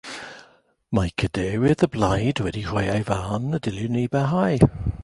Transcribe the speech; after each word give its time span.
Mae 0.99 1.11
cadeirydd 1.23 1.85
y 1.89 1.91
blaid 1.97 2.43
wedi 2.47 2.65
rhoi 2.71 2.87
ei 2.95 3.07
farn 3.13 3.61
y 3.61 3.63
dylwn 3.69 4.03
i 4.05 4.09
barhau 4.19 4.69